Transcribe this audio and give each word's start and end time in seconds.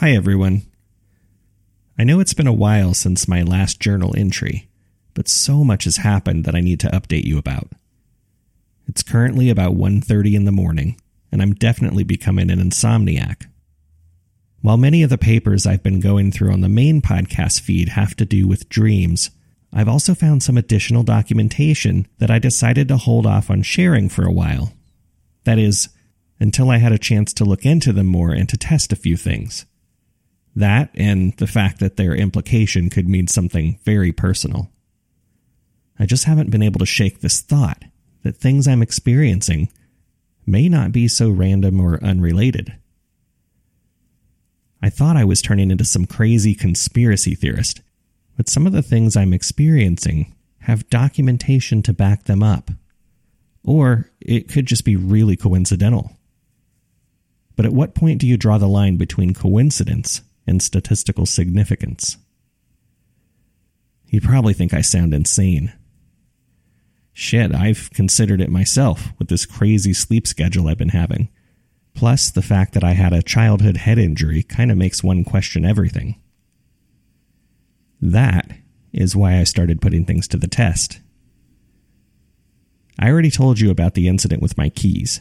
Hi, 0.00 0.12
everyone. 0.12 0.62
I 1.98 2.04
know 2.04 2.20
it's 2.20 2.32
been 2.32 2.46
a 2.46 2.52
while 2.52 2.94
since 2.94 3.26
my 3.26 3.42
last 3.42 3.80
journal 3.80 4.14
entry, 4.16 4.68
but 5.12 5.26
so 5.26 5.64
much 5.64 5.82
has 5.82 5.96
happened 5.96 6.44
that 6.44 6.54
I 6.54 6.60
need 6.60 6.78
to 6.78 6.90
update 6.90 7.24
you 7.24 7.36
about. 7.36 7.72
It's 8.86 9.02
currently 9.02 9.50
about 9.50 9.74
1:30 9.74 10.36
in 10.36 10.44
the 10.44 10.52
morning, 10.52 11.00
and 11.32 11.42
I'm 11.42 11.52
definitely 11.52 12.04
becoming 12.04 12.48
an 12.48 12.60
insomniac. 12.60 13.48
While 14.60 14.76
many 14.76 15.02
of 15.02 15.10
the 15.10 15.18
papers 15.18 15.66
I've 15.66 15.82
been 15.82 15.98
going 15.98 16.30
through 16.30 16.52
on 16.52 16.60
the 16.60 16.68
main 16.68 17.02
podcast 17.02 17.58
feed 17.58 17.88
have 17.88 18.14
to 18.18 18.24
do 18.24 18.46
with 18.46 18.68
dreams, 18.68 19.30
I've 19.72 19.88
also 19.88 20.14
found 20.14 20.44
some 20.44 20.56
additional 20.56 21.02
documentation 21.02 22.06
that 22.18 22.30
I 22.30 22.38
decided 22.38 22.86
to 22.86 22.98
hold 22.98 23.26
off 23.26 23.50
on 23.50 23.62
sharing 23.62 24.08
for 24.08 24.24
a 24.24 24.32
while. 24.32 24.74
That 25.42 25.58
is, 25.58 25.88
until 26.38 26.70
I 26.70 26.76
had 26.76 26.92
a 26.92 26.98
chance 26.98 27.32
to 27.32 27.44
look 27.44 27.66
into 27.66 27.92
them 27.92 28.06
more 28.06 28.30
and 28.30 28.48
to 28.48 28.56
test 28.56 28.92
a 28.92 29.02
few 29.04 29.16
things. 29.16 29.66
That 30.56 30.90
and 30.94 31.36
the 31.36 31.46
fact 31.46 31.80
that 31.80 31.96
their 31.96 32.14
implication 32.14 32.90
could 32.90 33.08
mean 33.08 33.28
something 33.28 33.78
very 33.84 34.12
personal. 34.12 34.70
I 35.98 36.06
just 36.06 36.24
haven't 36.24 36.50
been 36.50 36.62
able 36.62 36.78
to 36.78 36.86
shake 36.86 37.20
this 37.20 37.40
thought 37.40 37.82
that 38.22 38.36
things 38.36 38.66
I'm 38.66 38.82
experiencing 38.82 39.68
may 40.46 40.68
not 40.68 40.92
be 40.92 41.08
so 41.08 41.30
random 41.30 41.80
or 41.80 42.02
unrelated. 42.02 42.74
I 44.80 44.90
thought 44.90 45.16
I 45.16 45.24
was 45.24 45.42
turning 45.42 45.70
into 45.70 45.84
some 45.84 46.06
crazy 46.06 46.54
conspiracy 46.54 47.34
theorist, 47.34 47.82
but 48.36 48.48
some 48.48 48.66
of 48.66 48.72
the 48.72 48.82
things 48.82 49.16
I'm 49.16 49.32
experiencing 49.32 50.34
have 50.60 50.88
documentation 50.88 51.82
to 51.82 51.92
back 51.92 52.24
them 52.24 52.42
up. 52.42 52.70
Or 53.64 54.10
it 54.20 54.48
could 54.48 54.66
just 54.66 54.84
be 54.84 54.96
really 54.96 55.36
coincidental. 55.36 56.12
But 57.56 57.66
at 57.66 57.72
what 57.72 57.94
point 57.94 58.20
do 58.20 58.26
you 58.26 58.36
draw 58.36 58.58
the 58.58 58.68
line 58.68 58.96
between 58.96 59.34
coincidence 59.34 60.22
and 60.48 60.62
statistical 60.62 61.26
significance. 61.26 62.16
You 64.06 64.20
probably 64.20 64.54
think 64.54 64.72
I 64.72 64.80
sound 64.80 65.12
insane. 65.12 65.72
Shit, 67.12 67.54
I've 67.54 67.90
considered 67.92 68.40
it 68.40 68.48
myself 68.48 69.08
with 69.18 69.28
this 69.28 69.44
crazy 69.44 69.92
sleep 69.92 70.26
schedule 70.26 70.68
I've 70.68 70.78
been 70.78 70.90
having. 70.90 71.28
Plus, 71.94 72.30
the 72.30 72.42
fact 72.42 72.74
that 72.74 72.84
I 72.84 72.92
had 72.92 73.12
a 73.12 73.22
childhood 73.22 73.76
head 73.76 73.98
injury 73.98 74.42
kind 74.42 74.70
of 74.70 74.78
makes 74.78 75.02
one 75.02 75.24
question 75.24 75.64
everything. 75.64 76.14
That 78.00 78.52
is 78.92 79.16
why 79.16 79.38
I 79.38 79.44
started 79.44 79.80
putting 79.80 80.04
things 80.04 80.28
to 80.28 80.36
the 80.36 80.46
test. 80.46 81.00
I 82.98 83.10
already 83.10 83.30
told 83.30 83.60
you 83.60 83.70
about 83.70 83.94
the 83.94 84.08
incident 84.08 84.40
with 84.40 84.56
my 84.56 84.68
keys. 84.68 85.20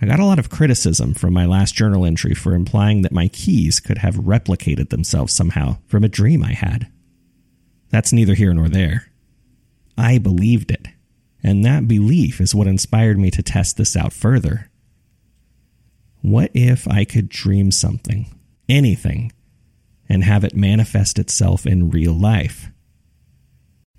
I 0.00 0.06
got 0.06 0.20
a 0.20 0.24
lot 0.24 0.38
of 0.38 0.50
criticism 0.50 1.14
from 1.14 1.32
my 1.32 1.44
last 1.44 1.74
journal 1.74 2.04
entry 2.04 2.34
for 2.34 2.54
implying 2.54 3.02
that 3.02 3.12
my 3.12 3.28
keys 3.28 3.80
could 3.80 3.98
have 3.98 4.14
replicated 4.14 4.90
themselves 4.90 5.32
somehow 5.32 5.78
from 5.86 6.04
a 6.04 6.08
dream 6.08 6.44
I 6.44 6.52
had. 6.52 6.90
That's 7.90 8.12
neither 8.12 8.34
here 8.34 8.54
nor 8.54 8.68
there. 8.68 9.10
I 9.96 10.18
believed 10.18 10.70
it, 10.70 10.86
and 11.42 11.64
that 11.64 11.88
belief 11.88 12.40
is 12.40 12.54
what 12.54 12.68
inspired 12.68 13.18
me 13.18 13.30
to 13.32 13.42
test 13.42 13.76
this 13.76 13.96
out 13.96 14.12
further. 14.12 14.70
What 16.20 16.52
if 16.54 16.86
I 16.86 17.04
could 17.04 17.28
dream 17.28 17.72
something, 17.72 18.26
anything, 18.68 19.32
and 20.08 20.22
have 20.22 20.44
it 20.44 20.54
manifest 20.54 21.18
itself 21.18 21.66
in 21.66 21.90
real 21.90 22.12
life? 22.12 22.68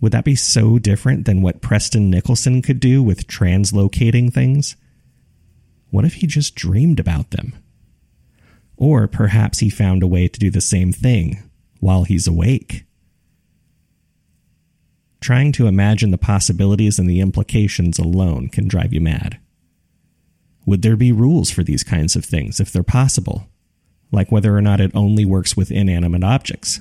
Would 0.00 0.12
that 0.12 0.24
be 0.24 0.34
so 0.34 0.78
different 0.78 1.24
than 1.24 1.40
what 1.40 1.62
Preston 1.62 2.10
Nicholson 2.10 2.62
could 2.62 2.80
do 2.80 3.02
with 3.02 3.28
translocating 3.28 4.32
things? 4.32 4.76
What 5.94 6.04
if 6.04 6.14
he 6.14 6.26
just 6.26 6.56
dreamed 6.56 6.98
about 6.98 7.30
them? 7.30 7.54
Or 8.76 9.06
perhaps 9.06 9.60
he 9.60 9.70
found 9.70 10.02
a 10.02 10.08
way 10.08 10.26
to 10.26 10.40
do 10.40 10.50
the 10.50 10.60
same 10.60 10.90
thing 10.90 11.48
while 11.78 12.02
he's 12.02 12.26
awake. 12.26 12.82
Trying 15.20 15.52
to 15.52 15.68
imagine 15.68 16.10
the 16.10 16.18
possibilities 16.18 16.98
and 16.98 17.08
the 17.08 17.20
implications 17.20 18.00
alone 18.00 18.48
can 18.48 18.66
drive 18.66 18.92
you 18.92 19.00
mad. 19.00 19.38
Would 20.66 20.82
there 20.82 20.96
be 20.96 21.12
rules 21.12 21.52
for 21.52 21.62
these 21.62 21.84
kinds 21.84 22.16
of 22.16 22.24
things 22.24 22.58
if 22.58 22.72
they're 22.72 22.82
possible? 22.82 23.46
Like 24.10 24.32
whether 24.32 24.56
or 24.56 24.60
not 24.60 24.80
it 24.80 24.90
only 24.96 25.24
works 25.24 25.56
with 25.56 25.70
inanimate 25.70 26.24
objects, 26.24 26.80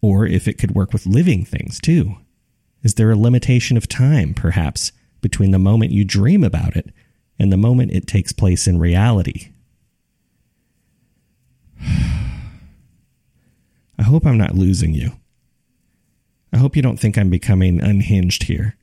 or 0.00 0.26
if 0.26 0.48
it 0.48 0.56
could 0.56 0.74
work 0.74 0.94
with 0.94 1.04
living 1.04 1.44
things 1.44 1.78
too? 1.78 2.16
Is 2.82 2.94
there 2.94 3.10
a 3.10 3.14
limitation 3.14 3.76
of 3.76 3.90
time, 3.90 4.32
perhaps, 4.32 4.90
between 5.20 5.50
the 5.50 5.58
moment 5.58 5.92
you 5.92 6.06
dream 6.06 6.42
about 6.42 6.76
it 6.76 6.94
and 7.38 7.52
the 7.52 7.56
moment 7.56 7.92
it 7.92 8.06
takes 8.06 8.32
place 8.32 8.66
in 8.66 8.78
reality. 8.78 9.52
I 11.80 12.32
hope 14.02 14.26
I'm 14.26 14.38
not 14.38 14.54
losing 14.54 14.94
you. 14.94 15.12
I 16.52 16.58
hope 16.58 16.76
you 16.76 16.82
don't 16.82 16.98
think 16.98 17.18
I'm 17.18 17.30
becoming 17.30 17.80
unhinged 17.80 18.44
here. 18.44 18.76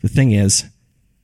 The 0.00 0.08
thing 0.08 0.32
is, 0.32 0.64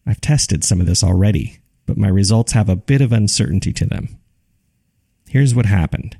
I've 0.06 0.20
tested 0.20 0.62
some 0.62 0.80
of 0.80 0.86
this 0.86 1.02
already, 1.02 1.58
but 1.86 1.98
my 1.98 2.08
results 2.08 2.52
have 2.52 2.68
a 2.68 2.76
bit 2.76 3.00
of 3.00 3.12
uncertainty 3.12 3.72
to 3.72 3.84
them. 3.84 4.16
Here's 5.28 5.54
what 5.54 5.66
happened. 5.66 6.16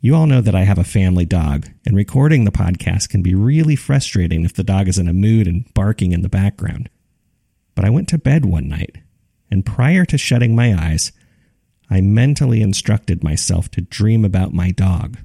You 0.00 0.14
all 0.14 0.26
know 0.26 0.42
that 0.42 0.54
I 0.54 0.64
have 0.64 0.76
a 0.76 0.84
family 0.84 1.24
dog, 1.24 1.66
and 1.86 1.96
recording 1.96 2.44
the 2.44 2.52
podcast 2.52 3.08
can 3.08 3.22
be 3.22 3.34
really 3.34 3.74
frustrating 3.74 4.44
if 4.44 4.52
the 4.52 4.62
dog 4.62 4.86
is 4.86 4.98
in 4.98 5.08
a 5.08 5.14
mood 5.14 5.46
and 5.46 5.72
barking 5.72 6.12
in 6.12 6.20
the 6.20 6.28
background. 6.28 6.90
But 7.74 7.84
I 7.84 7.90
went 7.90 8.08
to 8.08 8.18
bed 8.18 8.44
one 8.44 8.68
night, 8.68 8.98
and 9.50 9.66
prior 9.66 10.04
to 10.04 10.18
shutting 10.18 10.54
my 10.54 10.74
eyes, 10.74 11.12
I 11.90 12.00
mentally 12.00 12.62
instructed 12.62 13.22
myself 13.22 13.70
to 13.72 13.82
dream 13.82 14.24
about 14.24 14.54
my 14.54 14.70
dog. 14.70 15.18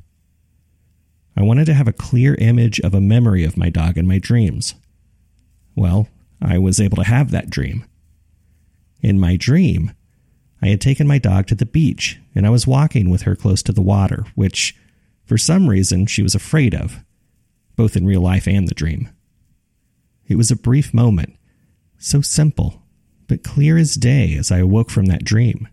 I 1.38 1.44
wanted 1.44 1.66
to 1.66 1.74
have 1.74 1.88
a 1.88 1.94
clear 1.94 2.36
image 2.36 2.80
of 2.82 2.94
a 2.94 3.02
memory 3.02 3.44
of 3.44 3.58
my 3.58 3.70
dog 3.70 3.98
in 3.98 4.08
my 4.08 4.20
dreams. 4.20 4.76
Well, 5.76 6.09
I 6.42 6.58
was 6.58 6.80
able 6.80 6.98
to 6.98 7.04
have 7.04 7.32
that 7.32 7.50
dream. 7.50 7.86
In 9.02 9.20
my 9.20 9.38
dream, 9.38 9.94
I 10.62 10.68
had 10.68 10.82
taken 10.82 11.08
my 11.08 11.18
dog 11.18 11.48
to 11.48 11.56
the 11.56 11.66
beach 11.66 12.20
and 12.36 12.46
I 12.46 12.50
was 12.50 12.68
walking 12.68 13.09
with 13.09 13.22
her 13.22 13.36
close 13.36 13.64
to 13.64 13.72
the 13.72 13.82
water, 13.82 14.26
which, 14.36 14.76
for 15.24 15.38
some 15.38 15.70
reason, 15.70 16.06
she 16.06 16.22
was 16.22 16.36
afraid 16.36 16.76
of, 16.76 17.04
both 17.78 17.96
in 17.96 18.06
real 18.06 18.22
life 18.22 18.48
and 18.48 18.68
the 18.68 18.76
dream. 18.76 19.09
It 20.28 20.36
was 20.36 20.52
a 20.52 20.56
brief 20.56 20.94
moment, 20.94 21.36
so 22.00 22.22
simple, 22.22 22.82
but 23.28 23.44
clear 23.44 23.78
as 23.78 23.96
day 23.96 24.36
as 24.36 24.52
I 24.52 24.58
awoke 24.58 24.90
from 24.90 25.06
that 25.06 25.24
dream. 25.24 25.68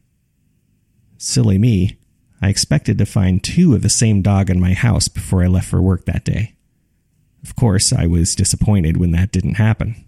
Silly 1.16 1.56
me, 1.56 1.96
I 2.42 2.48
expected 2.48 2.98
to 2.98 3.06
find 3.06 3.42
two 3.42 3.74
of 3.74 3.82
the 3.82 3.88
same 3.88 4.20
dog 4.20 4.50
in 4.50 4.60
my 4.60 4.74
house 4.74 5.08
before 5.08 5.42
I 5.42 5.46
left 5.46 5.68
for 5.68 5.80
work 5.80 6.04
that 6.04 6.24
day. 6.24 6.54
Of 7.42 7.56
course, 7.56 7.92
I 7.92 8.06
was 8.06 8.34
disappointed 8.34 8.96
when 8.96 9.12
that 9.12 9.32
didn't 9.32 9.54
happen. 9.54 10.04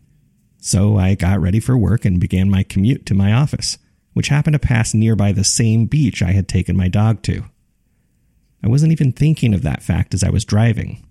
So 0.59 0.99
I 0.99 1.15
got 1.15 1.41
ready 1.41 1.61
for 1.61 1.79
work 1.79 2.05
and 2.05 2.21
began 2.21 2.51
my 2.51 2.65
commute 2.65 3.07
to 3.07 3.15
my 3.15 3.33
office, 3.33 3.79
which 4.13 4.29
happened 4.29 4.55
to 4.55 4.59
pass 4.59 4.93
nearby 4.93 5.33
the 5.33 5.45
same 5.45 5.87
beach 5.87 6.23
I 6.23 6.33
had 6.33 6.49
taken 6.49 6.77
my 6.77 6.89
dog 6.89 7.23
to. 7.23 7.45
I 8.63 8.69
wasn't 8.69 8.93
even 8.93 9.13
thinking 9.13 9.55
of 9.55 9.63
that 9.63 9.83
fact 9.83 10.13
as 10.15 10.25
I 10.25 10.31
was 10.31 10.45
driving. 10.45 11.07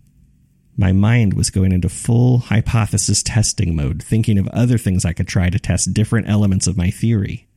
My 0.80 0.92
mind 0.92 1.34
was 1.34 1.50
going 1.50 1.72
into 1.72 1.90
full 1.90 2.38
hypothesis 2.38 3.24
testing 3.24 3.76
mode, 3.76 4.04
thinking 4.04 4.38
of 4.38 4.48
other 4.50 4.78
things 4.78 5.06
I 5.06 5.14
could 5.14 5.28
try 5.28 5.50
to 5.50 5.60
test 5.60 5.94
different 5.94 6.30
elements 6.30 6.68
of 6.68 6.78
my 6.78 6.92
theory. 6.92 7.48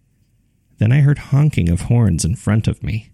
Then 0.78 0.90
I 0.90 1.00
heard 1.00 1.18
honking 1.18 1.68
of 1.68 1.82
horns 1.82 2.24
in 2.24 2.34
front 2.34 2.66
of 2.66 2.82
me. 2.82 3.10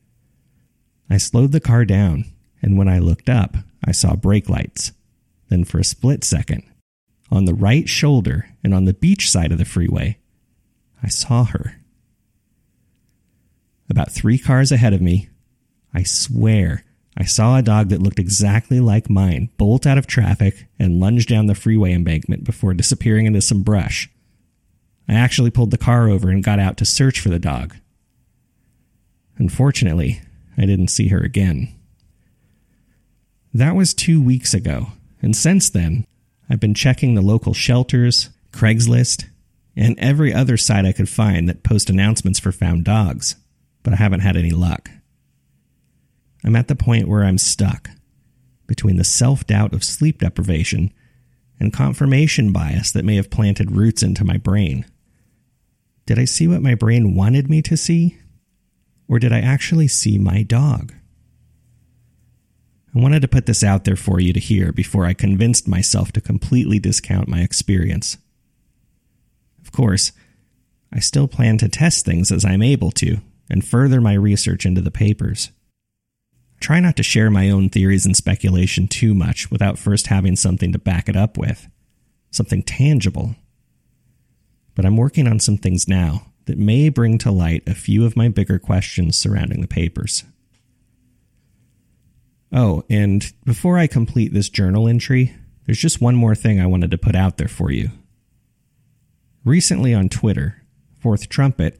I 1.10 1.16
slowed 1.18 1.50
the 1.50 1.60
car 1.60 1.84
down, 1.84 2.24
and 2.62 2.78
when 2.78 2.88
I 2.88 3.00
looked 3.00 3.28
up, 3.28 3.56
I 3.84 3.90
saw 3.90 4.14
brake 4.14 4.48
lights. 4.48 4.92
Then, 5.48 5.64
for 5.64 5.80
a 5.80 5.84
split 5.84 6.22
second, 6.22 6.62
on 7.30 7.44
the 7.44 7.54
right 7.54 7.88
shoulder 7.88 8.48
and 8.62 8.72
on 8.72 8.84
the 8.84 8.94
beach 8.94 9.28
side 9.28 9.50
of 9.50 9.58
the 9.58 9.64
freeway, 9.64 10.18
I 11.02 11.08
saw 11.08 11.44
her. 11.44 11.80
About 13.90 14.12
three 14.12 14.38
cars 14.38 14.70
ahead 14.70 14.92
of 14.92 15.02
me, 15.02 15.28
I 15.92 16.04
swear 16.04 16.84
I 17.16 17.24
saw 17.24 17.56
a 17.56 17.62
dog 17.62 17.88
that 17.88 18.02
looked 18.02 18.18
exactly 18.18 18.78
like 18.78 19.08
mine 19.08 19.48
bolt 19.56 19.86
out 19.86 19.96
of 19.96 20.06
traffic 20.06 20.66
and 20.78 21.00
lunge 21.00 21.26
down 21.26 21.46
the 21.46 21.54
freeway 21.54 21.92
embankment 21.92 22.44
before 22.44 22.74
disappearing 22.74 23.24
into 23.24 23.40
some 23.40 23.62
brush. 23.62 24.10
I 25.08 25.14
actually 25.14 25.50
pulled 25.50 25.70
the 25.70 25.78
car 25.78 26.08
over 26.08 26.28
and 26.28 26.44
got 26.44 26.58
out 26.58 26.76
to 26.78 26.84
search 26.84 27.20
for 27.20 27.30
the 27.30 27.38
dog. 27.38 27.76
Unfortunately, 29.38 30.20
I 30.58 30.66
didn't 30.66 30.88
see 30.88 31.08
her 31.08 31.20
again. 31.20 31.74
That 33.54 33.74
was 33.74 33.94
two 33.94 34.22
weeks 34.22 34.52
ago, 34.52 34.88
and 35.22 35.34
since 35.34 35.70
then, 35.70 36.06
I've 36.50 36.60
been 36.60 36.74
checking 36.74 37.14
the 37.14 37.22
local 37.22 37.54
shelters, 37.54 38.30
Craigslist, 38.52 39.24
and 39.74 39.98
every 39.98 40.32
other 40.32 40.56
site 40.56 40.84
I 40.84 40.92
could 40.92 41.08
find 41.08 41.48
that 41.48 41.62
post 41.62 41.88
announcements 41.88 42.38
for 42.38 42.52
found 42.52 42.84
dogs, 42.84 43.36
but 43.82 43.94
I 43.94 43.96
haven't 43.96 44.20
had 44.20 44.36
any 44.36 44.50
luck. 44.50 44.90
I'm 46.46 46.54
at 46.54 46.68
the 46.68 46.76
point 46.76 47.08
where 47.08 47.24
I'm 47.24 47.38
stuck 47.38 47.90
between 48.68 48.96
the 48.96 49.04
self 49.04 49.44
doubt 49.46 49.74
of 49.74 49.82
sleep 49.82 50.20
deprivation 50.20 50.92
and 51.58 51.72
confirmation 51.72 52.52
bias 52.52 52.92
that 52.92 53.04
may 53.04 53.16
have 53.16 53.30
planted 53.30 53.72
roots 53.72 54.02
into 54.02 54.24
my 54.24 54.36
brain. 54.36 54.86
Did 56.06 56.20
I 56.20 56.24
see 56.24 56.46
what 56.46 56.62
my 56.62 56.76
brain 56.76 57.16
wanted 57.16 57.50
me 57.50 57.62
to 57.62 57.76
see? 57.76 58.18
Or 59.08 59.18
did 59.18 59.32
I 59.32 59.40
actually 59.40 59.88
see 59.88 60.18
my 60.18 60.44
dog? 60.44 60.94
I 62.94 63.00
wanted 63.00 63.22
to 63.22 63.28
put 63.28 63.46
this 63.46 63.64
out 63.64 63.84
there 63.84 63.96
for 63.96 64.20
you 64.20 64.32
to 64.32 64.40
hear 64.40 64.72
before 64.72 65.04
I 65.04 65.14
convinced 65.14 65.66
myself 65.66 66.12
to 66.12 66.20
completely 66.20 66.78
discount 66.78 67.28
my 67.28 67.40
experience. 67.40 68.18
Of 69.60 69.72
course, 69.72 70.12
I 70.92 71.00
still 71.00 71.26
plan 71.26 71.58
to 71.58 71.68
test 71.68 72.04
things 72.04 72.30
as 72.30 72.44
I'm 72.44 72.62
able 72.62 72.92
to 72.92 73.18
and 73.50 73.64
further 73.66 74.00
my 74.00 74.14
research 74.14 74.64
into 74.64 74.80
the 74.80 74.92
papers. 74.92 75.50
Try 76.60 76.80
not 76.80 76.96
to 76.96 77.02
share 77.02 77.30
my 77.30 77.50
own 77.50 77.68
theories 77.68 78.06
and 78.06 78.16
speculation 78.16 78.88
too 78.88 79.14
much 79.14 79.50
without 79.50 79.78
first 79.78 80.08
having 80.08 80.36
something 80.36 80.72
to 80.72 80.78
back 80.78 81.08
it 81.08 81.16
up 81.16 81.36
with, 81.36 81.68
something 82.30 82.62
tangible. 82.62 83.36
But 84.74 84.84
I'm 84.84 84.96
working 84.96 85.26
on 85.28 85.38
some 85.38 85.58
things 85.58 85.86
now 85.88 86.26
that 86.46 86.58
may 86.58 86.88
bring 86.88 87.18
to 87.18 87.30
light 87.30 87.62
a 87.66 87.74
few 87.74 88.06
of 88.06 88.16
my 88.16 88.28
bigger 88.28 88.58
questions 88.58 89.16
surrounding 89.16 89.60
the 89.60 89.68
papers. 89.68 90.24
Oh, 92.52 92.84
and 92.88 93.32
before 93.44 93.78
I 93.78 93.86
complete 93.86 94.32
this 94.32 94.48
journal 94.48 94.88
entry, 94.88 95.34
there's 95.64 95.80
just 95.80 96.00
one 96.00 96.14
more 96.14 96.34
thing 96.34 96.60
I 96.60 96.66
wanted 96.66 96.90
to 96.92 96.98
put 96.98 97.16
out 97.16 97.36
there 97.36 97.48
for 97.48 97.70
you. 97.70 97.90
Recently 99.44 99.92
on 99.92 100.08
Twitter, 100.08 100.62
Fourth 100.98 101.28
Trumpet, 101.28 101.78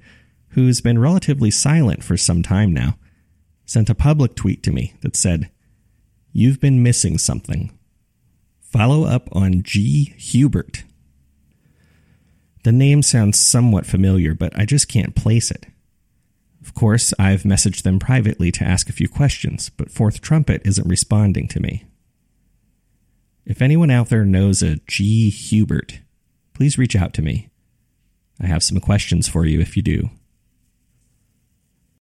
who's 0.50 0.80
been 0.80 0.98
relatively 0.98 1.50
silent 1.50 2.02
for 2.02 2.16
some 2.16 2.42
time 2.42 2.72
now, 2.72 2.98
sent 3.66 3.90
a 3.90 3.94
public 3.94 4.34
tweet 4.34 4.62
to 4.62 4.72
me 4.72 4.94
that 5.02 5.16
said, 5.16 5.50
You've 6.32 6.60
been 6.60 6.82
missing 6.82 7.18
something. 7.18 7.76
Follow 8.60 9.04
up 9.04 9.28
on 9.32 9.62
G. 9.62 10.14
Hubert. 10.16 10.84
The 12.62 12.72
name 12.72 13.02
sounds 13.02 13.38
somewhat 13.38 13.86
familiar, 13.86 14.34
but 14.34 14.56
I 14.58 14.64
just 14.64 14.88
can't 14.88 15.14
place 15.14 15.50
it. 15.50 15.66
Of 16.60 16.74
course, 16.74 17.14
I've 17.18 17.44
messaged 17.44 17.82
them 17.82 17.98
privately 17.98 18.50
to 18.52 18.64
ask 18.64 18.88
a 18.88 18.92
few 18.92 19.08
questions, 19.08 19.70
but 19.70 19.90
Fourth 19.90 20.20
Trumpet 20.20 20.62
isn't 20.64 20.88
responding 20.88 21.46
to 21.48 21.60
me. 21.60 21.84
If 23.44 23.62
anyone 23.62 23.90
out 23.90 24.08
there 24.08 24.24
knows 24.24 24.62
a 24.62 24.80
G. 24.88 25.30
Hubert, 25.30 26.00
please 26.54 26.76
reach 26.76 26.96
out 26.96 27.14
to 27.14 27.22
me. 27.22 27.48
I 28.40 28.46
have 28.46 28.64
some 28.64 28.80
questions 28.80 29.28
for 29.28 29.46
you 29.46 29.60
if 29.60 29.76
you 29.76 29.82
do. 29.82 30.10